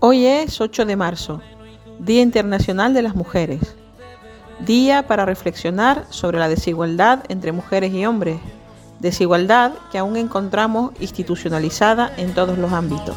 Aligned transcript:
Hoy 0.00 0.26
es 0.26 0.60
8 0.60 0.84
de 0.84 0.96
marzo, 0.96 1.40
Día 1.98 2.22
Internacional 2.22 2.94
de 2.94 3.02
las 3.02 3.14
Mujeres. 3.14 3.60
Día 4.64 5.06
para 5.06 5.24
reflexionar 5.24 6.06
sobre 6.10 6.38
la 6.38 6.48
desigualdad 6.48 7.24
entre 7.28 7.52
mujeres 7.52 7.92
y 7.92 8.06
hombres, 8.06 8.38
desigualdad 9.00 9.72
que 9.90 9.98
aún 9.98 10.16
encontramos 10.16 10.92
institucionalizada 11.00 12.12
en 12.16 12.32
todos 12.34 12.58
los 12.58 12.72
ámbitos. 12.72 13.16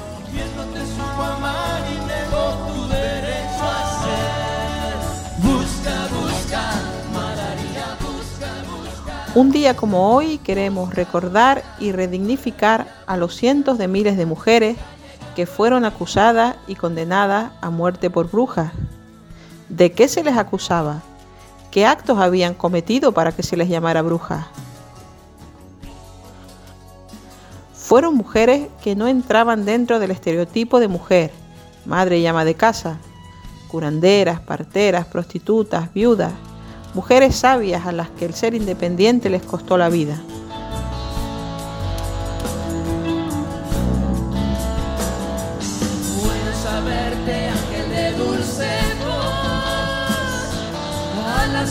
Un 9.38 9.52
día 9.52 9.76
como 9.76 10.16
hoy 10.16 10.40
queremos 10.40 10.96
recordar 10.96 11.64
y 11.78 11.92
redignificar 11.92 12.88
a 13.06 13.18
los 13.18 13.36
cientos 13.36 13.78
de 13.78 13.88
miles 13.88 14.18
de 14.18 14.26
mujeres 14.26 14.78
que 15.36 15.46
fueron 15.46 15.86
acusadas 15.86 16.56
y 16.66 16.74
condenadas 16.74 17.52
a 17.62 17.70
muerte 17.70 18.10
por 18.10 18.32
brujas. 18.32 18.72
¿De 19.70 19.92
qué 19.92 20.08
se 20.08 20.24
les 20.24 20.36
acusaba? 20.36 21.04
¿Qué 21.70 21.86
actos 21.86 22.18
habían 22.18 22.56
cometido 22.56 23.12
para 23.12 23.32
que 23.32 23.44
se 23.44 23.56
les 23.56 23.70
llamara 23.70 24.02
brujas? 24.02 24.48
Fueron 27.76 28.16
mujeres 28.16 28.70
que 28.82 28.96
no 28.96 29.08
entraban 29.08 29.66
dentro 29.66 30.00
del 30.00 30.10
estereotipo 30.10 30.80
de 30.80 30.88
mujer, 30.88 31.32
madre 31.86 32.18
y 32.18 32.26
ama 32.26 32.44
de 32.44 32.56
casa, 32.56 32.98
curanderas, 33.68 34.40
parteras, 34.40 35.06
prostitutas, 35.06 35.94
viudas, 35.94 36.34
mujeres 36.98 37.36
sabias 37.36 37.86
a 37.86 37.92
las 37.92 38.10
que 38.10 38.26
el 38.26 38.34
ser 38.34 38.56
independiente 38.56 39.30
les 39.30 39.44
costó 39.44 39.78
la 39.78 39.88
vida. 39.88 40.20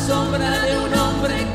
sombra 0.06 0.50
de 0.66 0.78
un 0.78 0.94
hombre 0.94 1.47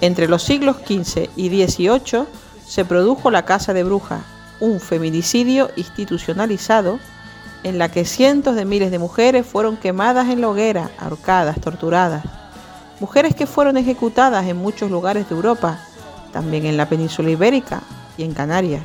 Entre 0.00 0.28
los 0.28 0.44
siglos 0.44 0.76
XV 0.76 1.28
y 1.36 1.48
XVIII 1.48 2.26
se 2.66 2.84
produjo 2.84 3.30
la 3.30 3.44
Casa 3.44 3.72
de 3.72 3.82
Brujas, 3.82 4.22
un 4.60 4.78
feminicidio 4.80 5.70
institucionalizado 5.76 7.00
en 7.64 7.78
la 7.78 7.90
que 7.90 8.04
cientos 8.04 8.54
de 8.54 8.64
miles 8.64 8.92
de 8.92 9.00
mujeres 9.00 9.44
fueron 9.44 9.76
quemadas 9.76 10.28
en 10.28 10.40
la 10.40 10.48
hoguera, 10.48 10.90
ahorcadas, 10.98 11.60
torturadas. 11.60 12.24
Mujeres 13.00 13.34
que 13.34 13.46
fueron 13.46 13.76
ejecutadas 13.76 14.46
en 14.46 14.56
muchos 14.56 14.90
lugares 14.90 15.28
de 15.28 15.34
Europa, 15.34 15.80
también 16.32 16.66
en 16.66 16.76
la 16.76 16.88
península 16.88 17.30
ibérica 17.30 17.82
y 18.16 18.22
en 18.22 18.34
Canarias. 18.34 18.82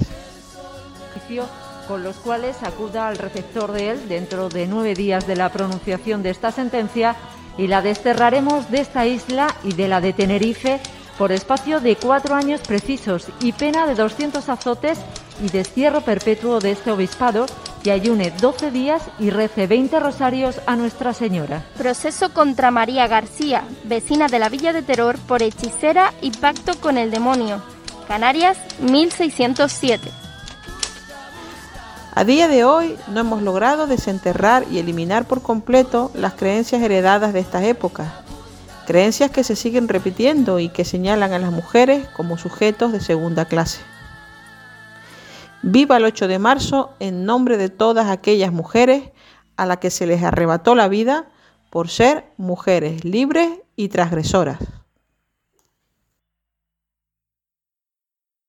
Con 1.88 2.03
los 2.03 2.16
cuales 2.17 2.64
acuda 2.64 3.08
al 3.08 3.17
receptor 3.17 3.72
de 3.72 3.92
él 3.92 4.09
dentro 4.09 4.50
de 4.50 4.67
nueve 4.67 4.94
días 4.94 5.27
de 5.27 5.36
la 5.36 5.50
pronunciación 5.50 6.23
de 6.23 6.30
esta 6.30 6.52
sentencia 6.52 7.16
y 7.58 7.67
la 7.67 7.81
desterraremos 7.81 8.72
de 8.72 8.80
esta 8.80 9.05
isla 9.05 9.53
y 9.64 9.73
de 9.73 9.88
la 9.88 10.02
de 10.02 10.14
Tenerife 10.14 10.80
por 11.17 11.31
espacio 11.31 11.80
de 11.80 11.95
cuatro 11.95 12.36
años 12.36 12.61
precisos 12.61 13.27
y 13.42 13.54
pena 13.54 13.86
de 13.88 13.95
200 13.95 14.48
azotes 14.49 14.99
y 15.43 15.49
destierro 15.49 16.02
perpetuo 16.02 16.60
de 16.60 16.71
este 16.71 16.92
obispado 16.92 17.45
y 17.83 17.89
ayune 17.89 18.32
12 18.39 18.71
días 18.71 19.02
y 19.20 19.30
rece 19.30 19.67
20 19.67 19.99
rosarios 19.99 20.61
a 20.65 20.76
Nuestra 20.76 21.14
Señora. 21.14 21.65
Proceso 21.77 22.33
contra 22.33 22.71
María 22.71 23.08
García, 23.08 23.64
vecina 23.83 24.27
de 24.27 24.39
la 24.39 24.49
Villa 24.49 24.73
de 24.73 24.82
Terror 24.82 25.17
por 25.27 25.43
hechicera 25.43 26.14
y 26.21 26.32
pacto 26.32 26.80
con 26.80 26.98
el 26.98 27.11
demonio. 27.11 27.61
Canarias 28.08 28.58
1607. 28.80 30.09
A 32.15 32.26
día 32.26 32.48
de 32.48 32.64
hoy 32.64 32.95
no 33.08 33.21
hemos 33.21 33.42
logrado 33.42 33.88
desenterrar 33.88 34.65
y 34.70 34.77
eliminar 34.77 35.26
por 35.26 35.42
completo 35.42 36.11
las 36.14 36.33
creencias 36.33 36.83
heredadas 36.83 37.33
de 37.33 37.39
estas 37.39 37.64
épocas, 37.64 38.08
creencias 38.86 39.32
que 39.32 39.44
se 39.44 39.55
siguen 39.55 39.88
repitiendo 39.88 40.60
y 40.60 40.70
que 40.70 40.86
señalan 40.86 41.33
a 41.33 41.39
las 41.39 41.52
mujeres 41.52 42.08
como 42.16 42.38
sujetos 42.38 42.92
de 42.92 42.99
segunda 42.99 43.45
clase. 43.45 43.82
Viva 45.61 45.98
el 45.98 46.05
8 46.05 46.27
de 46.27 46.39
marzo 46.39 46.94
en 46.99 47.26
nombre 47.26 47.58
de 47.58 47.70
todas 47.70 48.10
aquellas 48.10 48.52
mujeres 48.52 49.11
a 49.55 49.66
las 49.66 49.77
que 49.77 49.89
se 49.89 50.05
les 50.05 50.23
arrebató 50.23 50.76
la 50.76 50.88
vida 50.88 51.27
por 51.70 51.89
ser 51.89 52.26
mujeres 52.38 53.05
libres 53.05 53.49
y 53.76 53.88
transgresoras. 53.88 54.60